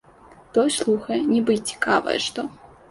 Той 0.57 0.67
слухае, 0.77 1.21
нібы 1.33 1.53
й 1.59 1.65
цікавае 1.73 2.19
што. 2.27 2.53